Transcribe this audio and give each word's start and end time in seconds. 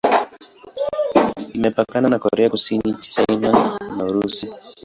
Imepakana 1.55 2.07
na 2.09 2.19
Korea 2.19 2.49
Kusini, 2.49 2.93
China 2.93 3.77
na 3.97 4.03
Urusi. 4.05 4.53